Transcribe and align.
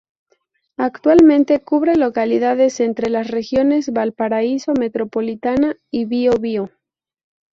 Actualmente 0.79 1.59
cubre 1.59 1.95
localidades 1.95 2.79
entre 2.79 3.07
las 3.11 3.29
regiones 3.29 3.93
Valparaíso, 3.93 4.73
Metropolitana 4.73 5.75
y 5.91 6.05
Bio-bio. 6.05 6.71